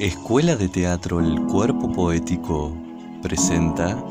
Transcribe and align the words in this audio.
Escuela 0.00 0.56
de 0.56 0.70
Teatro 0.70 1.20
El 1.20 1.42
Cuerpo 1.42 1.92
Poético 1.92 2.74
presenta 3.20 4.02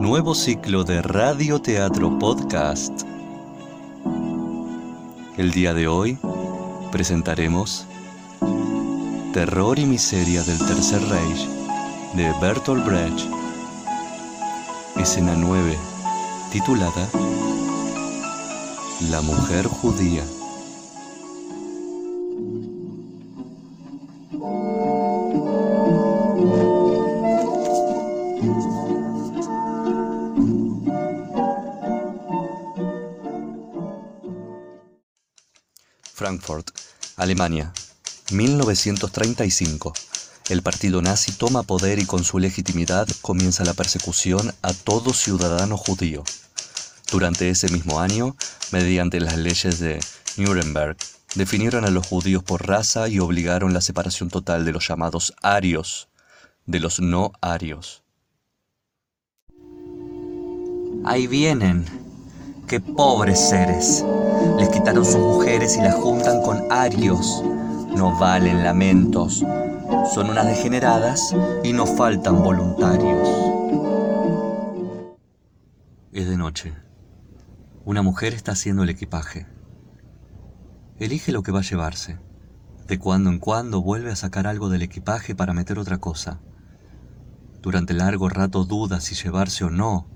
nuevo 0.00 0.34
ciclo 0.34 0.82
de 0.82 1.00
Radio 1.02 1.62
Teatro 1.62 2.18
Podcast. 2.18 3.02
El 5.36 5.52
día 5.52 5.72
de 5.72 5.86
hoy 5.86 6.18
presentaremos 6.90 7.86
Terror 9.32 9.78
y 9.78 9.86
Miseria 9.86 10.42
del 10.42 10.58
Tercer 10.58 11.00
Reich 11.02 11.46
de 12.14 12.32
Bertolt 12.40 12.84
Brecht. 12.84 13.20
Escena 14.96 15.36
9, 15.36 15.78
titulada 16.50 17.08
La 19.10 19.22
mujer 19.22 19.68
judía. 19.68 20.24
Alemania, 37.16 37.72
1935. 38.30 39.92
El 40.48 40.62
partido 40.62 41.02
nazi 41.02 41.32
toma 41.32 41.62
poder 41.62 41.98
y 41.98 42.06
con 42.06 42.24
su 42.24 42.38
legitimidad 42.38 43.06
comienza 43.20 43.64
la 43.64 43.74
persecución 43.74 44.52
a 44.62 44.74
todo 44.74 45.12
ciudadano 45.12 45.76
judío. 45.76 46.24
Durante 47.10 47.50
ese 47.50 47.68
mismo 47.68 48.00
año, 48.00 48.36
mediante 48.70 49.20
las 49.20 49.36
leyes 49.36 49.78
de 49.78 50.00
Nuremberg, 50.36 50.96
definieron 51.34 51.84
a 51.84 51.90
los 51.90 52.06
judíos 52.06 52.42
por 52.42 52.66
raza 52.66 53.08
y 53.08 53.18
obligaron 53.18 53.72
la 53.72 53.80
separación 53.80 54.28
total 54.28 54.64
de 54.64 54.72
los 54.72 54.88
llamados 54.88 55.34
arios 55.42 56.08
de 56.66 56.80
los 56.80 57.00
no 57.00 57.32
arios. 57.40 58.02
Ahí 61.04 61.26
vienen. 61.26 61.84
Qué 62.68 62.80
pobres 62.80 63.48
seres. 63.48 64.04
Les 64.62 64.70
quitaron 64.70 65.04
sus 65.04 65.18
mujeres 65.18 65.76
y 65.76 65.80
las 65.80 65.96
juntan 65.96 66.40
con 66.40 66.70
arios. 66.70 67.42
No 67.96 68.16
valen 68.16 68.62
lamentos. 68.62 69.44
Son 70.14 70.30
unas 70.30 70.46
degeneradas 70.46 71.34
y 71.64 71.72
no 71.72 71.84
faltan 71.84 72.44
voluntarios. 72.44 73.28
Es 76.12 76.28
de 76.28 76.36
noche. 76.36 76.74
Una 77.84 78.02
mujer 78.02 78.34
está 78.34 78.52
haciendo 78.52 78.84
el 78.84 78.90
equipaje. 78.90 79.48
Elige 80.96 81.32
lo 81.32 81.42
que 81.42 81.50
va 81.50 81.58
a 81.58 81.68
llevarse. 81.68 82.20
De 82.86 83.00
cuando 83.00 83.30
en 83.30 83.40
cuando 83.40 83.82
vuelve 83.82 84.12
a 84.12 84.16
sacar 84.16 84.46
algo 84.46 84.68
del 84.68 84.82
equipaje 84.82 85.34
para 85.34 85.54
meter 85.54 85.80
otra 85.80 85.98
cosa. 85.98 86.38
Durante 87.62 87.94
largo 87.94 88.28
rato 88.28 88.64
duda 88.64 89.00
si 89.00 89.16
llevarse 89.16 89.64
o 89.64 89.70
no 89.70 90.06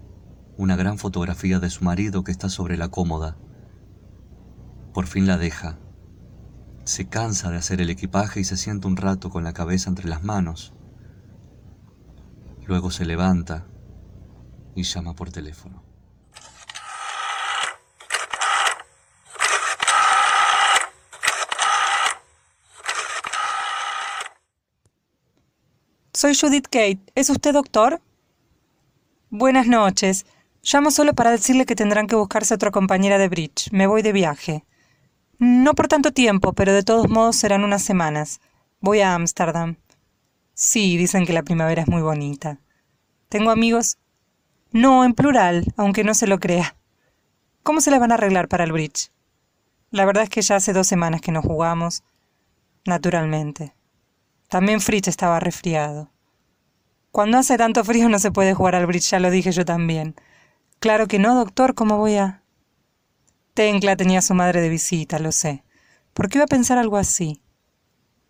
una 0.56 0.76
gran 0.76 0.98
fotografía 0.98 1.58
de 1.58 1.68
su 1.68 1.82
marido 1.82 2.22
que 2.22 2.30
está 2.30 2.48
sobre 2.48 2.76
la 2.76 2.90
cómoda. 2.90 3.36
Por 4.96 5.06
fin 5.06 5.26
la 5.26 5.36
deja. 5.36 5.76
Se 6.84 7.06
cansa 7.06 7.50
de 7.50 7.58
hacer 7.58 7.82
el 7.82 7.90
equipaje 7.90 8.40
y 8.40 8.44
se 8.44 8.56
sienta 8.56 8.88
un 8.88 8.96
rato 8.96 9.28
con 9.28 9.44
la 9.44 9.52
cabeza 9.52 9.90
entre 9.90 10.08
las 10.08 10.24
manos. 10.24 10.72
Luego 12.64 12.90
se 12.90 13.04
levanta 13.04 13.66
y 14.74 14.84
llama 14.84 15.12
por 15.12 15.30
teléfono. 15.30 15.84
Soy 26.14 26.34
Judith 26.34 26.68
Kate. 26.70 27.00
¿Es 27.14 27.28
usted 27.28 27.52
doctor? 27.52 28.00
Buenas 29.28 29.66
noches. 29.66 30.24
Llamo 30.62 30.90
solo 30.90 31.12
para 31.12 31.32
decirle 31.32 31.66
que 31.66 31.76
tendrán 31.76 32.06
que 32.06 32.16
buscarse 32.16 32.54
otra 32.54 32.70
compañera 32.70 33.18
de 33.18 33.28
bridge. 33.28 33.70
Me 33.72 33.86
voy 33.86 34.00
de 34.00 34.12
viaje. 34.12 34.64
No 35.38 35.74
por 35.74 35.88
tanto 35.88 36.12
tiempo, 36.12 36.52
pero 36.54 36.72
de 36.72 36.82
todos 36.82 37.08
modos 37.08 37.36
serán 37.36 37.64
unas 37.64 37.82
semanas. 37.82 38.40
Voy 38.80 39.00
a 39.00 39.14
Ámsterdam. 39.14 39.76
Sí, 40.54 40.96
dicen 40.96 41.26
que 41.26 41.34
la 41.34 41.42
primavera 41.42 41.82
es 41.82 41.88
muy 41.88 42.00
bonita. 42.00 42.58
¿Tengo 43.28 43.50
amigos? 43.50 43.98
No, 44.72 45.04
en 45.04 45.12
plural, 45.12 45.72
aunque 45.76 46.04
no 46.04 46.14
se 46.14 46.26
lo 46.26 46.40
crea. 46.40 46.76
¿Cómo 47.62 47.80
se 47.80 47.90
la 47.90 47.98
van 47.98 48.12
a 48.12 48.14
arreglar 48.14 48.48
para 48.48 48.64
el 48.64 48.72
bridge? 48.72 49.10
La 49.90 50.04
verdad 50.04 50.22
es 50.22 50.30
que 50.30 50.42
ya 50.42 50.56
hace 50.56 50.72
dos 50.72 50.86
semanas 50.86 51.20
que 51.20 51.32
no 51.32 51.42
jugamos. 51.42 52.02
Naturalmente. 52.86 53.74
También 54.48 54.80
Fritz 54.80 55.08
estaba 55.08 55.40
resfriado. 55.40 56.10
Cuando 57.10 57.38
hace 57.38 57.56
tanto 57.58 57.84
frío 57.84 58.08
no 58.08 58.18
se 58.18 58.30
puede 58.30 58.54
jugar 58.54 58.74
al 58.74 58.86
bridge, 58.86 59.10
ya 59.10 59.20
lo 59.20 59.30
dije 59.30 59.52
yo 59.52 59.64
también. 59.64 60.14
Claro 60.78 61.06
que 61.08 61.18
no, 61.18 61.34
doctor, 61.34 61.74
¿cómo 61.74 61.98
voy 61.98 62.16
a...? 62.16 62.42
Tencla 63.56 63.96
tenía 63.96 64.18
a 64.18 64.22
su 64.22 64.34
madre 64.34 64.60
de 64.60 64.68
visita, 64.68 65.18
lo 65.18 65.32
sé. 65.32 65.64
¿Por 66.12 66.28
qué 66.28 66.36
iba 66.38 66.44
a 66.44 66.46
pensar 66.46 66.76
algo 66.76 66.98
así? 66.98 67.40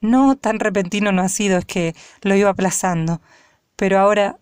No, 0.01 0.37
tan 0.37 0.61
repentino 0.61 1.11
no 1.11 1.21
ha 1.21 1.29
sido, 1.29 1.59
es 1.59 1.65
que 1.65 1.97
lo 2.23 2.37
iba 2.37 2.49
aplazando. 2.49 3.21
Pero 3.75 3.99
ahora 3.99 4.39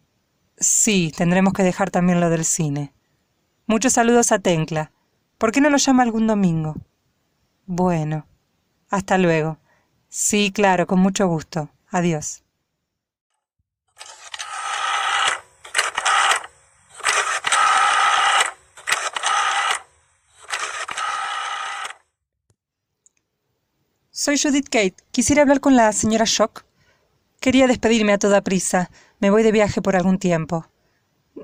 sí, 0.59 1.11
tendremos 1.17 1.55
que 1.55 1.62
dejar 1.62 1.91
también 1.91 2.21
lo 2.21 2.28
del 2.28 2.45
cine. 2.45 2.93
Muchos 3.67 3.95
saludos 3.95 4.31
a 4.31 4.41
Tencla. 4.41 4.93
¿Por 5.39 5.53
qué 5.53 5.62
no 5.62 5.71
lo 5.71 5.78
llama 5.78 6.03
algún 6.03 6.27
domingo? 6.27 6.77
Bueno. 7.65 8.27
Hasta 8.91 9.16
luego. 9.16 9.59
Sí, 10.11 10.53
claro, 10.53 10.87
con 10.87 11.01
mucho 11.01 11.27
gusto. 11.27 11.71
Adiós. 11.89 12.44
Soy 24.25 24.39
Judith 24.39 24.71
Kate. 24.71 24.95
Quisiera 25.11 25.43
hablar 25.43 25.61
con 25.61 25.77
la 25.77 25.93
señora 25.93 26.25
Shock. 26.27 26.65
Quería 27.41 27.67
despedirme 27.67 28.15
a 28.15 28.19
toda 28.19 28.41
prisa. 28.41 28.91
Me 29.19 29.29
voy 29.29 29.43
de 29.43 29.53
viaje 29.53 29.83
por 29.83 29.97
algún 29.97 30.19
tiempo. 30.19 30.67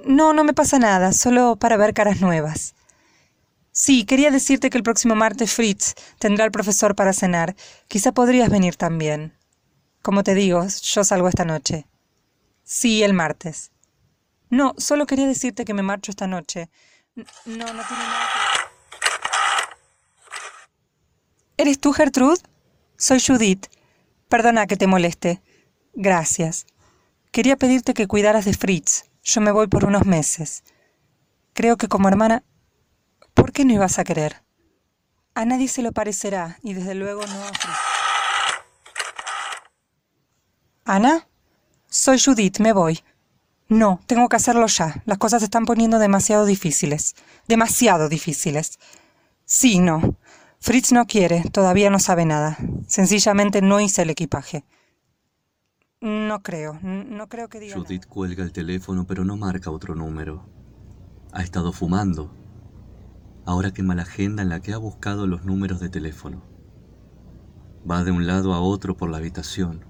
No, 0.06 0.32
no 0.32 0.44
me 0.44 0.54
pasa 0.54 0.78
nada, 0.78 1.12
solo 1.12 1.56
para 1.56 1.76
ver 1.76 1.92
caras 1.92 2.22
nuevas. 2.22 2.74
Sí, 3.70 4.06
quería 4.06 4.30
decirte 4.30 4.70
que 4.70 4.78
el 4.78 4.82
próximo 4.82 5.14
martes 5.14 5.52
Fritz 5.52 5.92
tendrá 6.18 6.46
al 6.46 6.52
profesor 6.52 6.94
para 6.96 7.12
cenar. 7.12 7.54
Quizá 7.86 8.12
podrías 8.12 8.48
venir 8.48 8.76
también. 8.76 9.36
Como 10.00 10.22
te 10.22 10.32
digo, 10.32 10.66
yo 10.66 11.04
salgo 11.04 11.28
esta 11.28 11.44
noche. 11.44 11.86
Sí, 12.64 13.02
el 13.02 13.12
martes. 13.12 13.72
No, 14.48 14.72
solo 14.78 15.04
quería 15.04 15.26
decirte 15.26 15.66
que 15.66 15.74
me 15.74 15.82
marcho 15.82 16.12
esta 16.12 16.26
noche. 16.26 16.70
No, 17.14 17.26
no 17.44 17.84
tiene 17.86 18.04
nada 18.04 18.26
que... 21.56 21.62
¿Eres 21.62 21.78
tú, 21.78 21.92
Gertrude? 21.92 22.40
Soy 23.00 23.18
Judith. 23.18 23.66
Perdona 24.28 24.66
que 24.66 24.76
te 24.76 24.86
moleste. 24.86 25.40
Gracias. 25.94 26.66
Quería 27.32 27.56
pedirte 27.56 27.94
que 27.94 28.06
cuidaras 28.06 28.44
de 28.44 28.52
Fritz. 28.52 29.06
Yo 29.24 29.40
me 29.40 29.52
voy 29.52 29.68
por 29.68 29.86
unos 29.86 30.04
meses. 30.04 30.64
Creo 31.54 31.78
que 31.78 31.88
como 31.88 32.08
hermana 32.08 32.44
¿Por 33.32 33.52
qué 33.52 33.64
no 33.64 33.72
ibas 33.72 33.98
a 33.98 34.04
querer? 34.04 34.42
A 35.34 35.46
nadie 35.46 35.66
se 35.66 35.80
lo 35.80 35.92
parecerá, 35.92 36.58
y 36.62 36.74
desde 36.74 36.94
luego 36.94 37.24
no 37.26 37.42
a 37.42 37.50
¿Ana? 40.84 41.26
Soy 41.88 42.20
Judith, 42.20 42.58
me 42.58 42.74
voy. 42.74 43.00
No, 43.68 44.02
tengo 44.06 44.28
que 44.28 44.36
hacerlo 44.36 44.66
ya. 44.66 45.02
Las 45.06 45.16
cosas 45.16 45.40
se 45.40 45.46
están 45.46 45.64
poniendo 45.64 45.98
demasiado 45.98 46.44
difíciles. 46.44 47.14
Demasiado 47.48 48.10
difíciles. 48.10 48.78
Sí, 49.46 49.78
no. 49.78 50.16
Fritz 50.62 50.92
no 50.92 51.06
quiere, 51.06 51.42
todavía 51.52 51.88
no 51.88 51.98
sabe 51.98 52.26
nada. 52.26 52.58
Sencillamente 52.86 53.62
no 53.62 53.80
hice 53.80 54.02
el 54.02 54.10
equipaje. 54.10 54.66
No 56.02 56.42
creo, 56.42 56.78
no 56.82 57.28
creo 57.28 57.48
que 57.48 57.60
diga. 57.60 57.76
Judith 57.76 58.04
cuelga 58.06 58.44
el 58.44 58.52
teléfono, 58.52 59.06
pero 59.06 59.24
no 59.24 59.38
marca 59.38 59.70
otro 59.70 59.94
número. 59.94 60.46
Ha 61.32 61.42
estado 61.42 61.72
fumando. 61.72 62.34
Ahora 63.46 63.72
quema 63.72 63.94
la 63.94 64.02
agenda 64.02 64.42
en 64.42 64.50
la 64.50 64.60
que 64.60 64.74
ha 64.74 64.78
buscado 64.78 65.26
los 65.26 65.46
números 65.46 65.80
de 65.80 65.88
teléfono. 65.88 66.42
Va 67.90 68.04
de 68.04 68.10
un 68.10 68.26
lado 68.26 68.52
a 68.52 68.60
otro 68.60 68.98
por 68.98 69.08
la 69.08 69.16
habitación. 69.16 69.86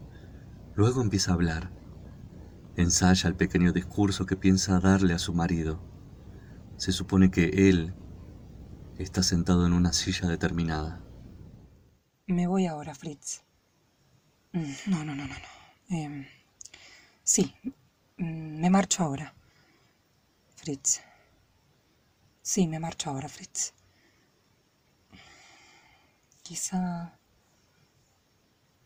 Luego 0.76 1.02
empieza 1.02 1.32
a 1.32 1.34
hablar. 1.34 1.72
Ensaya 2.76 3.28
el 3.28 3.34
pequeño 3.34 3.72
discurso 3.72 4.24
que 4.24 4.36
piensa 4.36 4.78
darle 4.78 5.14
a 5.14 5.18
su 5.18 5.34
marido. 5.34 5.82
Se 6.76 6.92
supone 6.92 7.32
que 7.32 7.68
él 7.68 7.92
está 9.02 9.22
sentado 9.22 9.66
en 9.66 9.72
una 9.72 9.92
silla 9.92 10.28
determinada. 10.28 11.00
Me 12.26 12.46
voy 12.46 12.66
ahora, 12.66 12.94
Fritz. 12.94 13.42
Mm, 14.52 14.72
no, 14.86 15.04
no, 15.04 15.14
no, 15.14 15.26
no. 15.26 15.34
no. 15.34 15.96
Em, 15.96 16.26
sí, 17.22 17.54
mm, 18.18 18.60
me 18.60 18.70
marcho 18.70 19.02
ahora. 19.02 19.34
Fritz. 20.56 21.00
Sí, 22.42 22.66
me 22.66 22.78
marcho 22.78 23.10
ahora, 23.10 23.28
Fritz. 23.28 23.72
Quizá... 26.42 27.16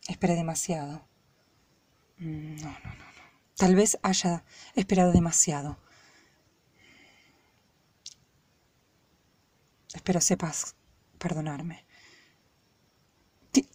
Esperé 0.07 0.35
demasiado. 0.35 1.07
Mm, 2.19 2.55
no, 2.61 2.69
no, 2.69 2.89
no, 2.95 3.05
no. 3.05 3.23
Tal 3.57 3.75
vez 3.75 3.97
haya 4.03 4.43
esperado 4.75 5.11
demasiado. 5.11 5.77
Espero 9.95 10.19
sepas 10.21 10.75
perdonarme. 11.17 11.85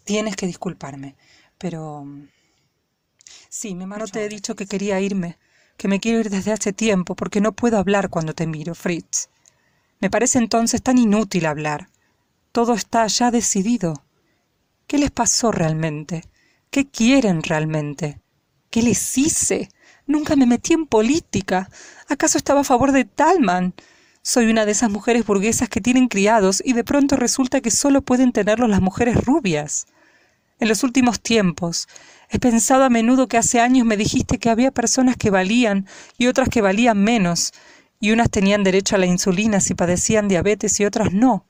tienes 0.04 0.36
que 0.36 0.46
disculparme, 0.46 1.16
pero... 1.58 2.06
Sí, 3.48 3.74
mi 3.74 3.86
mano 3.86 4.06
te 4.06 4.24
he 4.24 4.28
dicho 4.28 4.54
que 4.54 4.66
quería 4.66 5.00
irme, 5.00 5.38
que 5.76 5.88
me 5.88 5.98
quiero 5.98 6.20
ir 6.20 6.30
desde 6.30 6.52
hace 6.52 6.72
tiempo, 6.72 7.16
porque 7.16 7.40
no 7.40 7.52
puedo 7.52 7.78
hablar 7.78 8.10
cuando 8.10 8.34
te 8.34 8.46
miro, 8.46 8.74
Fritz. 8.74 9.28
Me 9.98 10.10
parece 10.10 10.38
entonces 10.38 10.82
tan 10.82 10.98
inútil 10.98 11.46
hablar. 11.46 11.88
Todo 12.52 12.74
está 12.74 13.06
ya 13.06 13.30
decidido. 13.30 14.04
¿Qué 14.86 14.98
les 14.98 15.10
pasó 15.10 15.50
realmente? 15.50 16.24
¿Qué 16.70 16.86
quieren 16.86 17.42
realmente? 17.42 18.20
¿Qué 18.70 18.82
les 18.82 19.16
hice? 19.16 19.68
Nunca 20.06 20.36
me 20.36 20.46
metí 20.46 20.74
en 20.74 20.86
política. 20.86 21.70
¿Acaso 22.08 22.38
estaba 22.38 22.60
a 22.60 22.64
favor 22.64 22.92
de 22.92 23.04
Talman? 23.04 23.74
Soy 24.22 24.50
una 24.50 24.66
de 24.66 24.72
esas 24.72 24.90
mujeres 24.90 25.24
burguesas 25.24 25.70
que 25.70 25.80
tienen 25.80 26.08
criados 26.08 26.62
y 26.64 26.74
de 26.74 26.84
pronto 26.84 27.16
resulta 27.16 27.62
que 27.62 27.70
solo 27.70 28.02
pueden 28.02 28.32
tenerlos 28.32 28.68
las 28.68 28.82
mujeres 28.82 29.24
rubias. 29.24 29.86
En 30.58 30.68
los 30.68 30.84
últimos 30.84 31.22
tiempos, 31.22 31.88
he 32.28 32.38
pensado 32.38 32.84
a 32.84 32.90
menudo 32.90 33.28
que 33.28 33.38
hace 33.38 33.60
años 33.60 33.86
me 33.86 33.96
dijiste 33.96 34.38
que 34.38 34.50
había 34.50 34.72
personas 34.72 35.16
que 35.16 35.30
valían 35.30 35.86
y 36.18 36.26
otras 36.26 36.50
que 36.50 36.60
valían 36.60 37.02
menos, 37.02 37.52
y 37.98 38.12
unas 38.12 38.30
tenían 38.30 38.62
derecho 38.62 38.94
a 38.94 38.98
la 38.98 39.06
insulina 39.06 39.58
si 39.60 39.74
padecían 39.74 40.28
diabetes 40.28 40.78
y 40.80 40.84
otras 40.84 41.12
no. 41.12 41.46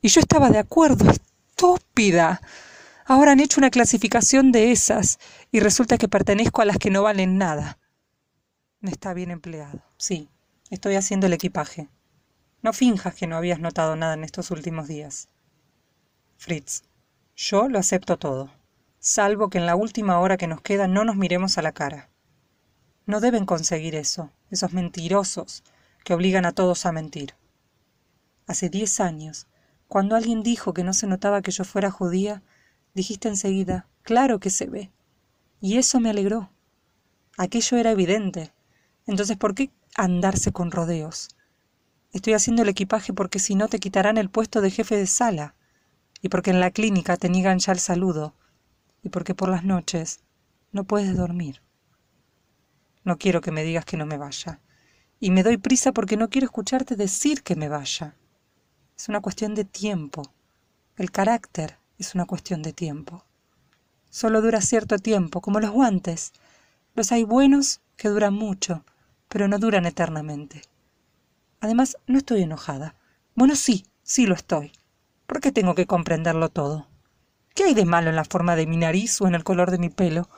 Y 0.00 0.08
yo 0.08 0.20
estaba 0.20 0.48
de 0.48 0.58
acuerdo, 0.58 1.10
estúpida. 1.10 2.40
Ahora 3.04 3.32
han 3.32 3.40
hecho 3.40 3.60
una 3.60 3.70
clasificación 3.70 4.50
de 4.50 4.72
esas 4.72 5.18
y 5.52 5.60
resulta 5.60 5.98
que 5.98 6.08
pertenezco 6.08 6.62
a 6.62 6.64
las 6.64 6.78
que 6.78 6.90
no 6.90 7.02
valen 7.02 7.36
nada. 7.36 7.78
Está 8.80 9.12
bien 9.12 9.30
empleado. 9.30 9.82
Sí, 9.98 10.28
estoy 10.70 10.94
haciendo 10.94 11.26
el 11.26 11.34
equipaje. 11.34 11.88
No 12.64 12.72
finjas 12.72 13.14
que 13.14 13.26
no 13.26 13.36
habías 13.36 13.60
notado 13.60 13.94
nada 13.94 14.14
en 14.14 14.24
estos 14.24 14.50
últimos 14.50 14.88
días. 14.88 15.28
Fritz, 16.38 16.84
yo 17.36 17.68
lo 17.68 17.78
acepto 17.78 18.18
todo, 18.18 18.50
salvo 18.98 19.50
que 19.50 19.58
en 19.58 19.66
la 19.66 19.76
última 19.76 20.18
hora 20.18 20.38
que 20.38 20.46
nos 20.46 20.62
queda 20.62 20.88
no 20.88 21.04
nos 21.04 21.14
miremos 21.14 21.58
a 21.58 21.62
la 21.62 21.72
cara. 21.72 22.08
No 23.04 23.20
deben 23.20 23.44
conseguir 23.44 23.94
eso, 23.94 24.32
esos 24.50 24.72
mentirosos 24.72 25.62
que 26.04 26.14
obligan 26.14 26.46
a 26.46 26.52
todos 26.52 26.86
a 26.86 26.92
mentir. 26.92 27.34
Hace 28.46 28.70
diez 28.70 28.98
años, 28.98 29.46
cuando 29.86 30.16
alguien 30.16 30.42
dijo 30.42 30.72
que 30.72 30.84
no 30.84 30.94
se 30.94 31.06
notaba 31.06 31.42
que 31.42 31.50
yo 31.50 31.64
fuera 31.64 31.90
judía, 31.90 32.42
dijiste 32.94 33.28
enseguida, 33.28 33.88
claro 34.00 34.40
que 34.40 34.48
se 34.48 34.64
ve. 34.70 34.90
Y 35.60 35.76
eso 35.76 36.00
me 36.00 36.08
alegró. 36.08 36.50
Aquello 37.36 37.76
era 37.76 37.90
evidente. 37.90 38.54
Entonces, 39.06 39.36
¿por 39.36 39.54
qué 39.54 39.70
andarse 39.96 40.50
con 40.50 40.70
rodeos? 40.70 41.28
Estoy 42.14 42.34
haciendo 42.34 42.62
el 42.62 42.68
equipaje 42.68 43.12
porque 43.12 43.40
si 43.40 43.56
no 43.56 43.66
te 43.66 43.80
quitarán 43.80 44.18
el 44.18 44.30
puesto 44.30 44.60
de 44.60 44.70
jefe 44.70 44.96
de 44.96 45.08
sala, 45.08 45.56
y 46.22 46.28
porque 46.28 46.50
en 46.52 46.60
la 46.60 46.70
clínica 46.70 47.16
te 47.16 47.28
niegan 47.28 47.58
ya 47.58 47.72
el 47.72 47.80
saludo, 47.80 48.36
y 49.02 49.08
porque 49.08 49.34
por 49.34 49.48
las 49.48 49.64
noches 49.64 50.20
no 50.70 50.84
puedes 50.84 51.16
dormir. 51.16 51.60
No 53.02 53.18
quiero 53.18 53.40
que 53.40 53.50
me 53.50 53.64
digas 53.64 53.84
que 53.84 53.96
no 53.96 54.06
me 54.06 54.16
vaya, 54.16 54.60
y 55.18 55.32
me 55.32 55.42
doy 55.42 55.56
prisa 55.56 55.90
porque 55.90 56.16
no 56.16 56.30
quiero 56.30 56.44
escucharte 56.44 56.94
decir 56.94 57.42
que 57.42 57.56
me 57.56 57.68
vaya. 57.68 58.14
Es 58.96 59.08
una 59.08 59.20
cuestión 59.20 59.56
de 59.56 59.64
tiempo. 59.64 60.22
El 60.96 61.10
carácter 61.10 61.78
es 61.98 62.14
una 62.14 62.26
cuestión 62.26 62.62
de 62.62 62.72
tiempo. 62.72 63.24
Solo 64.08 64.40
dura 64.40 64.60
cierto 64.60 65.00
tiempo, 65.00 65.40
como 65.40 65.58
los 65.58 65.72
guantes. 65.72 66.32
Los 66.94 67.10
hay 67.10 67.24
buenos 67.24 67.80
que 67.96 68.08
duran 68.08 68.34
mucho, 68.34 68.84
pero 69.28 69.48
no 69.48 69.58
duran 69.58 69.84
eternamente. 69.84 70.62
Además, 71.64 71.96
no 72.06 72.18
estoy 72.18 72.42
enojada. 72.42 72.94
Bueno, 73.34 73.56
sí, 73.56 73.86
sí 74.02 74.26
lo 74.26 74.34
estoy. 74.34 74.72
¿Por 75.26 75.40
qué 75.40 75.50
tengo 75.50 75.74
que 75.74 75.86
comprenderlo 75.86 76.50
todo? 76.50 76.88
¿Qué 77.54 77.64
hay 77.64 77.72
de 77.72 77.86
malo 77.86 78.10
en 78.10 78.16
la 78.16 78.26
forma 78.26 78.54
de 78.54 78.66
mi 78.66 78.76
nariz 78.76 79.18
o 79.22 79.26
en 79.26 79.34
el 79.34 79.44
color 79.44 79.70
de 79.70 79.78
mi 79.78 79.88
pelo? 79.88 80.28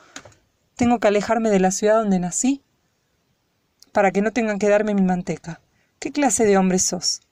¿Tengo 0.76 1.00
que 1.00 1.08
alejarme 1.08 1.50
de 1.50 1.58
la 1.58 1.72
ciudad 1.72 1.96
donde 1.98 2.20
nací? 2.20 2.62
Para 3.90 4.12
que 4.12 4.22
no 4.22 4.30
tengan 4.30 4.60
que 4.60 4.68
darme 4.68 4.94
mi 4.94 5.02
manteca. 5.02 5.60
¿Qué 5.98 6.12
clase 6.12 6.44
de 6.44 6.58
hombre 6.58 6.78
sos? 6.78 7.22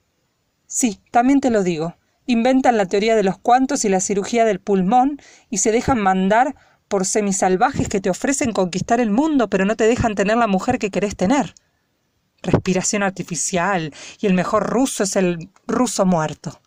Sí, 0.67 0.99
también 1.11 1.39
te 1.39 1.49
lo 1.49 1.63
digo. 1.63 1.95
Inventan 2.25 2.75
la 2.75 2.87
teoría 2.87 3.15
de 3.15 3.23
los 3.23 3.37
cuantos 3.37 3.85
y 3.85 3.87
la 3.87 4.01
cirugía 4.01 4.43
del 4.43 4.59
pulmón 4.59 5.21
y 5.49 5.59
se 5.59 5.71
dejan 5.71 6.01
mandar 6.01 6.53
por 6.89 7.05
semisalvajes 7.05 7.87
que 7.87 8.01
te 8.01 8.09
ofrecen 8.09 8.51
conquistar 8.51 8.99
el 8.99 9.09
mundo, 9.09 9.49
pero 9.49 9.63
no 9.63 9.77
te 9.77 9.87
dejan 9.87 10.15
tener 10.15 10.35
la 10.35 10.47
mujer 10.47 10.79
que 10.79 10.91
querés 10.91 11.15
tener 11.15 11.55
respiración 12.41 13.03
artificial 13.03 13.93
y 14.19 14.27
el 14.27 14.33
mejor 14.33 14.69
ruso 14.69 15.03
es 15.03 15.15
el 15.15 15.49
ruso 15.67 16.05
muerto. 16.05 16.61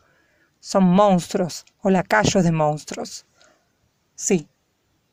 Son 0.61 0.85
monstruos 0.85 1.65
o 1.81 1.91
lacayos 1.91 2.44
de 2.44 2.53
monstruos. 2.53 3.26
Sí, 4.15 4.49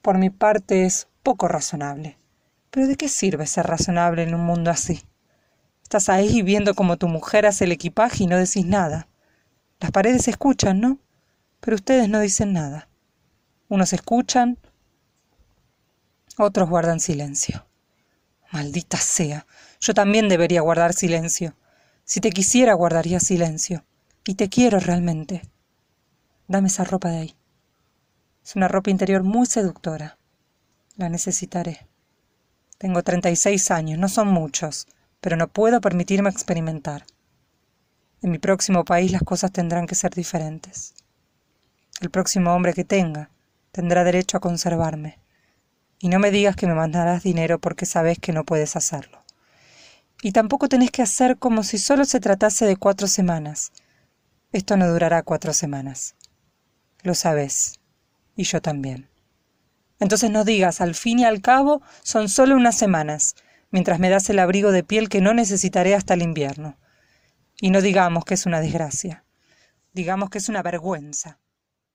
por 0.02 0.18
mi 0.18 0.30
parte 0.30 0.86
es 0.86 1.08
poco 1.24 1.48
razonable. 1.48 2.18
Pero 2.72 2.88
¿de 2.88 2.96
qué 2.96 3.08
sirve 3.08 3.48
ser 3.48 3.68
razonable 3.68 4.24
en 4.24 4.36
un 4.36 4.42
mundo 4.42 4.72
así? 4.72 5.04
Estás 5.84 6.10
ahí 6.10 6.42
viendo 6.42 6.74
como 6.74 6.98
tu 6.98 7.08
mujer 7.08 7.46
hace 7.46 7.66
el 7.66 7.72
equipaje 7.72 8.24
y 8.24 8.28
no 8.28 8.38
decís 8.38 8.66
nada. 8.66 9.08
Las 9.80 9.92
paredes 9.92 10.28
escuchan, 10.28 10.80
¿no? 10.82 10.98
Pero 11.60 11.76
ustedes 11.76 12.10
no 12.10 12.20
dicen 12.20 12.54
nada. 12.54 12.90
Unos 13.70 13.94
escuchan, 13.94 14.58
otros 16.38 16.70
guardan 16.70 17.00
silencio. 17.00 17.66
Maldita 18.52 18.98
sea, 18.98 19.46
yo 19.86 19.94
también 19.94 20.30
debería 20.30 20.62
guardar 20.62 20.94
silencio. 20.94 21.56
Si 22.06 22.20
te 22.20 22.32
quisiera, 22.32 22.74
guardaría 22.74 23.20
silencio. 23.20 23.86
Y 24.26 24.34
te 24.34 24.50
quiero 24.50 24.80
realmente. 24.80 25.44
Dame 26.48 26.70
esa 26.70 26.86
ropa 26.86 27.10
de 27.10 27.18
ahí. 27.18 27.36
Es 28.44 28.56
una 28.56 28.68
ropa 28.68 28.90
interior 28.90 29.22
muy 29.22 29.46
seductora. 29.46 30.18
La 30.98 31.08
necesitaré. 31.08 31.86
Tengo 32.80 33.04
36 33.04 33.70
años, 33.70 34.00
no 34.00 34.10
son 34.10 34.30
muchos, 34.30 34.88
pero 35.22 35.38
no 35.38 35.50
puedo 35.50 35.80
permitirme 35.82 36.32
experimentar. 36.32 37.06
En 38.24 38.32
mi 38.32 38.40
próximo 38.40 38.86
país 38.86 39.12
las 39.12 39.22
cosas 39.22 39.52
tendrán 39.52 39.86
que 39.86 39.94
ser 39.94 40.16
diferentes. 40.16 40.96
El 42.02 42.10
próximo 42.10 42.56
hombre 42.56 42.74
que 42.74 42.86
tenga 42.86 43.30
tendrá 43.72 44.04
derecho 44.04 44.38
a 44.38 44.40
conservarme. 44.42 45.20
Y 46.00 46.10
no 46.10 46.18
me 46.18 46.32
digas 46.32 46.56
que 46.56 46.66
me 46.66 46.74
mandarás 46.74 47.22
dinero 47.22 47.60
porque 47.60 47.86
sabes 47.86 48.18
que 48.18 48.34
no 48.34 48.46
puedes 48.46 48.76
hacerlo. 48.76 49.25
Y 50.26 50.32
tampoco 50.32 50.68
tenés 50.68 50.90
que 50.90 51.04
hacer 51.04 51.38
como 51.38 51.62
si 51.62 51.78
solo 51.78 52.04
se 52.04 52.20
tratase 52.20 52.66
de 52.66 52.78
cuatro 52.78 53.06
semanas. 53.06 53.72
Esto 54.52 54.76
no 54.76 54.92
durará 54.92 55.22
cuatro 55.22 55.54
semanas. 55.54 56.16
Lo 57.04 57.14
sabes. 57.14 57.80
Y 58.36 58.46
yo 58.46 58.60
también. 58.60 59.08
Entonces 60.00 60.32
no 60.32 60.44
digas, 60.44 60.82
al 60.82 60.96
fin 60.96 61.20
y 61.20 61.26
al 61.26 61.44
cabo, 61.44 61.84
son 62.02 62.28
solo 62.28 62.56
unas 62.56 62.76
semanas, 62.76 63.36
mientras 63.70 64.00
me 64.00 64.10
das 64.10 64.28
el 64.32 64.40
abrigo 64.40 64.72
de 64.72 64.84
piel 64.84 65.10
que 65.10 65.22
no 65.22 65.36
necesitaré 65.36 65.94
hasta 65.94 66.16
el 66.16 66.24
invierno. 66.24 66.76
Y 67.62 67.70
no 67.70 67.84
digamos 67.84 68.26
que 68.26 68.34
es 68.34 68.48
una 68.48 68.62
desgracia. 68.62 69.26
Digamos 69.94 70.32
que 70.32 70.40
es 70.40 70.50
una 70.50 70.64
vergüenza. 70.64 71.38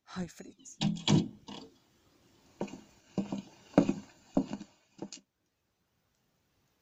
Ay, 0.07 0.29
Fritz. 0.29 0.77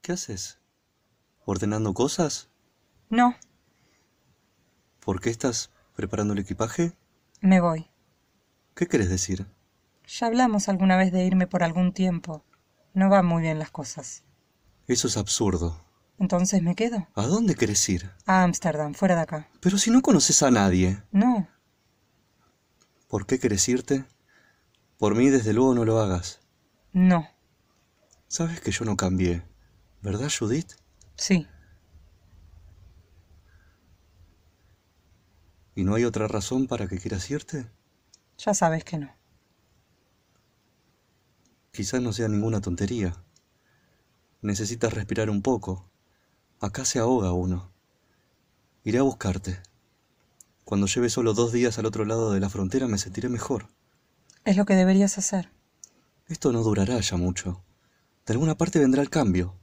¿Qué 0.02 0.12
haces? 0.12 0.57
¿Ordenando 1.50 1.94
cosas? 1.94 2.50
No. 3.08 3.34
¿Por 5.00 5.18
qué 5.18 5.30
estás 5.30 5.70
preparando 5.96 6.34
el 6.34 6.40
equipaje? 6.40 6.92
Me 7.40 7.62
voy. 7.62 7.88
¿Qué 8.74 8.86
quieres 8.86 9.08
decir? 9.08 9.46
Ya 10.06 10.26
hablamos 10.26 10.68
alguna 10.68 10.98
vez 10.98 11.10
de 11.10 11.24
irme 11.24 11.46
por 11.46 11.62
algún 11.62 11.94
tiempo. 11.94 12.44
No 12.92 13.08
van 13.08 13.24
muy 13.24 13.40
bien 13.40 13.58
las 13.58 13.70
cosas. 13.70 14.24
Eso 14.88 15.08
es 15.08 15.16
absurdo. 15.16 15.82
Entonces 16.18 16.60
me 16.62 16.74
quedo. 16.74 17.08
¿A 17.14 17.26
dónde 17.26 17.54
quieres 17.54 17.88
ir? 17.88 18.10
A 18.26 18.42
Ámsterdam, 18.42 18.92
fuera 18.92 19.14
de 19.14 19.22
acá. 19.22 19.48
Pero 19.62 19.78
si 19.78 19.90
no 19.90 20.02
conoces 20.02 20.42
a 20.42 20.50
nadie. 20.50 21.02
No. 21.12 21.48
¿Por 23.08 23.24
qué 23.24 23.38
quieres 23.38 23.66
irte? 23.70 24.04
Por 24.98 25.14
mí, 25.14 25.30
desde 25.30 25.54
luego, 25.54 25.74
no 25.74 25.86
lo 25.86 25.98
hagas. 25.98 26.40
No. 26.92 27.26
Sabes 28.26 28.60
que 28.60 28.70
yo 28.70 28.84
no 28.84 28.98
cambié. 28.98 29.42
¿Verdad, 30.02 30.30
Judith? 30.38 30.72
Sí. 31.18 31.46
¿Y 35.74 35.84
no 35.84 35.96
hay 35.96 36.04
otra 36.04 36.28
razón 36.28 36.68
para 36.68 36.86
que 36.86 36.98
quieras 36.98 37.28
irte? 37.30 37.68
Ya 38.38 38.54
sabes 38.54 38.84
que 38.84 38.98
no. 38.98 39.14
Quizás 41.72 42.00
no 42.00 42.12
sea 42.12 42.28
ninguna 42.28 42.60
tontería. 42.60 43.16
Necesitas 44.42 44.92
respirar 44.92 45.28
un 45.28 45.42
poco. 45.42 45.90
Acá 46.60 46.84
se 46.84 47.00
ahoga 47.00 47.32
uno. 47.32 47.72
Iré 48.84 48.98
a 48.98 49.02
buscarte. 49.02 49.60
Cuando 50.64 50.86
lleve 50.86 51.10
solo 51.10 51.34
dos 51.34 51.52
días 51.52 51.78
al 51.78 51.86
otro 51.86 52.04
lado 52.04 52.32
de 52.32 52.40
la 52.40 52.48
frontera 52.48 52.86
me 52.86 52.98
sentiré 52.98 53.28
mejor. 53.28 53.66
Es 54.44 54.56
lo 54.56 54.66
que 54.66 54.74
deberías 54.74 55.18
hacer. 55.18 55.50
Esto 56.28 56.52
no 56.52 56.62
durará 56.62 57.00
ya 57.00 57.16
mucho. 57.16 57.64
De 58.24 58.34
alguna 58.34 58.56
parte 58.56 58.78
vendrá 58.78 59.02
el 59.02 59.10
cambio. 59.10 59.56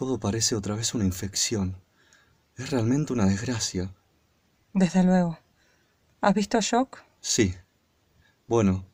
Todo 0.00 0.18
parece 0.18 0.56
otra 0.56 0.74
vez 0.74 0.94
una 0.94 1.04
infección. 1.04 1.76
Es 2.56 2.70
realmente 2.70 3.12
una 3.12 3.26
desgracia. 3.26 3.94
Desde 4.72 5.04
luego. 5.04 5.38
¿Has 6.22 6.32
visto 6.32 6.56
a 6.56 6.62
Shock? 6.62 7.02
Sí. 7.20 7.54
Bueno, 8.48 8.86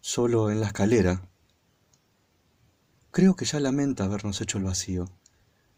solo 0.00 0.50
en 0.50 0.60
la 0.60 0.68
escalera. 0.68 1.20
Creo 3.10 3.36
que 3.36 3.44
ya 3.44 3.60
lamenta 3.60 4.04
habernos 4.04 4.40
hecho 4.40 4.56
el 4.56 4.64
vacío. 4.64 5.04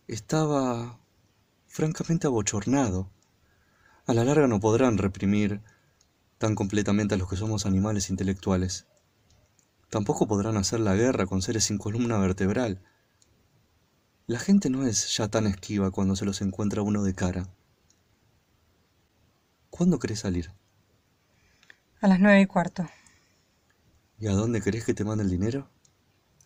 Estaba 0.07 1.00
francamente 1.67 2.29
abochornado. 2.29 3.11
A 4.07 4.15
la 4.15 4.23
larga 4.23 4.47
no 4.47 4.61
podrán 4.61 4.99
reprimir 4.99 5.62
tan 6.39 6.55
completamente 6.55 7.17
a 7.17 7.19
los 7.19 7.29
que 7.29 7.35
somos 7.35 7.67
animales 7.67 8.09
intelectuales. 8.09 8.87
Tampoco 9.89 10.29
podrán 10.29 10.57
hacer 10.57 10.79
la 10.79 10.95
guerra 10.95 11.27
con 11.27 11.43
seres 11.43 11.65
sin 11.65 11.79
columna 11.79 12.19
vertebral. 12.19 12.81
La 14.30 14.38
gente 14.38 14.70
no 14.70 14.87
es 14.87 15.16
ya 15.16 15.26
tan 15.26 15.49
esquiva 15.49 15.90
cuando 15.90 16.14
se 16.14 16.25
los 16.25 16.40
encuentra 16.40 16.82
uno 16.82 17.02
de 17.02 17.16
cara. 17.16 17.49
¿Cuándo 19.70 19.99
querés 19.99 20.20
salir? 20.20 20.52
A 22.00 22.06
las 22.06 22.20
nueve 22.20 22.40
y 22.40 22.46
cuarto. 22.46 22.88
¿Y 24.20 24.28
a 24.28 24.32
dónde 24.34 24.60
querés 24.60 24.84
que 24.84 24.94
te 24.94 25.02
mande 25.02 25.25
el 25.25 25.30
dinero? 25.30 25.68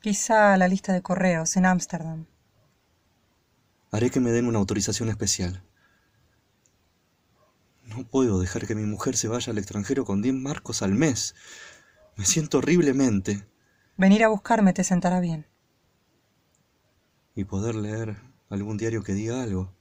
Quizá 0.00 0.54
a 0.54 0.56
la 0.56 0.66
lista 0.66 0.94
de 0.94 1.02
correos 1.02 1.58
en 1.58 1.66
Ámsterdam. 1.66 2.24
Haré 3.92 4.08
que 4.08 4.20
me 4.20 4.30
den 4.30 4.46
una 4.46 4.60
autorización 4.60 5.10
especial. 5.10 5.62
No 7.84 8.08
puedo 8.08 8.40
dejar 8.40 8.66
que 8.66 8.74
mi 8.74 8.86
mujer 8.86 9.14
se 9.14 9.28
vaya 9.28 9.50
al 9.50 9.58
extranjero 9.58 10.06
con 10.06 10.22
10 10.22 10.36
marcos 10.36 10.80
al 10.80 10.94
mes. 10.94 11.34
Me 12.16 12.24
siento 12.24 12.56
horriblemente. 12.56 13.46
Venir 13.98 14.24
a 14.24 14.28
buscarme 14.28 14.72
te 14.72 14.84
sentará 14.84 15.20
bien. 15.20 15.46
Y 17.34 17.44
poder 17.44 17.74
leer 17.74 18.16
algún 18.48 18.76
diario 18.76 19.02
que 19.02 19.12
diga 19.12 19.42
algo. 19.42 19.72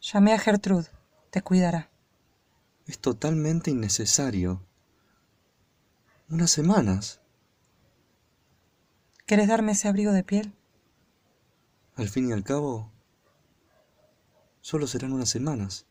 Llamé 0.00 0.32
a 0.32 0.38
Gertrude. 0.38 0.88
Te 1.30 1.42
cuidará. 1.42 1.90
Es 2.86 2.98
totalmente 2.98 3.70
innecesario. 3.70 4.62
Unas 6.28 6.50
semanas. 6.50 7.20
¿Quieres 9.26 9.48
darme 9.48 9.72
ese 9.72 9.88
abrigo 9.88 10.12
de 10.12 10.24
piel? 10.24 10.54
Al 11.96 12.08
fin 12.08 12.28
y 12.28 12.32
al 12.32 12.44
cabo, 12.44 12.92
solo 14.60 14.86
serán 14.86 15.12
unas 15.12 15.28
semanas. 15.28 15.87